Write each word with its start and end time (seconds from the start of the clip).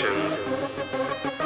rigged 0.00 1.41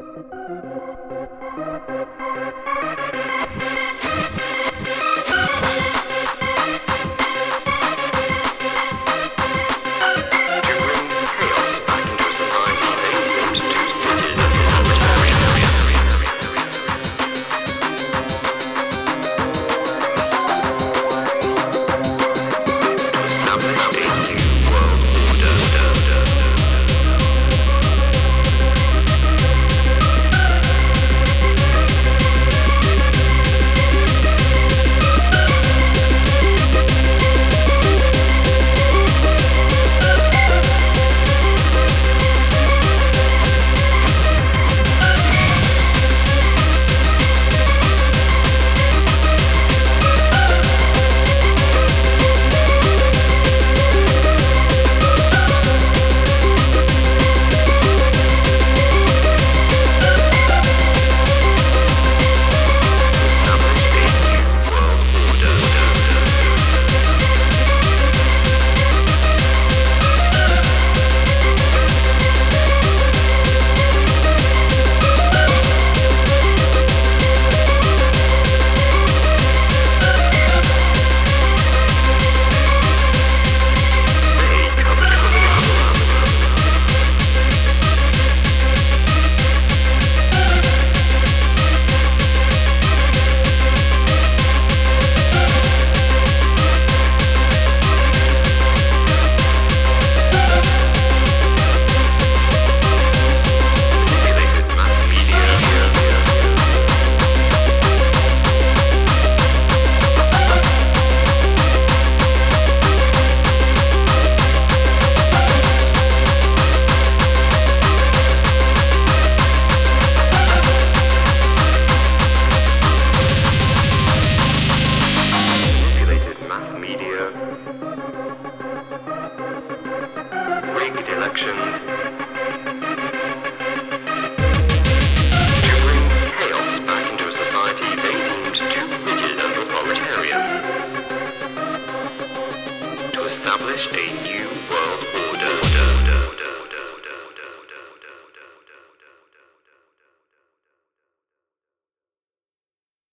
establish 143.27 143.91
a 143.93 144.23
new 144.23 144.47
world 144.69 145.15
order. 145.15 145.24